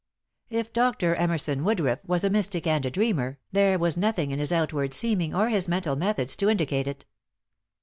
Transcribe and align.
If 0.49 0.73
Dr. 0.73 1.13
Emerson 1.13 1.63
Woodruff 1.63 1.99
was 2.07 2.23
a 2.23 2.31
mystic 2.31 2.65
and 2.65 2.83
a 2.87 2.89
dreamer, 2.89 3.37
there 3.51 3.77
was 3.77 3.95
nothing 3.97 4.31
in 4.31 4.39
his 4.39 4.51
outward 4.51 4.95
seeming 4.95 5.35
or 5.35 5.49
his 5.49 5.67
mental 5.67 5.95
methods 5.95 6.35
to 6.37 6.49
indicate 6.49 6.87
it. 6.87 7.05